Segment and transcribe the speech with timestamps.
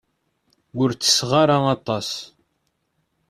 [0.81, 2.09] Ur tesseɣ ara aṭas.